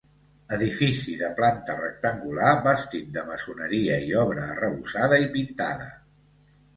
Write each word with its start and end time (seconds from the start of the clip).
Edifici 0.55 1.11
de 1.17 1.27
planta 1.39 1.75
rectangular, 1.81 2.53
bastit 2.67 3.11
de 3.17 3.23
maçoneria 3.27 3.99
i 4.07 4.15
obra 4.23 4.47
arrebossada 4.55 5.21
i 5.27 5.29
pintada. 5.37 5.87